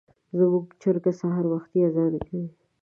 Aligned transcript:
زموږ 0.37 0.65
چرګه 0.81 1.11
سهار 1.19 1.45
وختي 1.49 1.77
اذان 1.87 2.13
کوي. 2.25 2.47